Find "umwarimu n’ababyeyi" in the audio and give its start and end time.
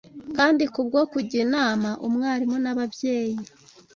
2.07-3.37